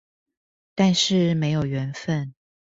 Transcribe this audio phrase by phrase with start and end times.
[0.73, 2.33] 但是沒有緣分